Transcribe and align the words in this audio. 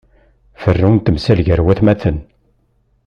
Ferru 0.61 0.89
n 0.93 0.97
temsal 0.99 1.39
gar 1.47 1.61
watmaten. 1.65 2.17